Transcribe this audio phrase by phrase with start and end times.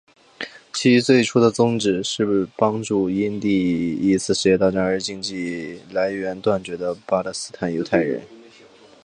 [0.73, 8.19] 其最初的宗旨是帮助因第一次世界大战而经济来源断绝的巴勒斯坦犹太人。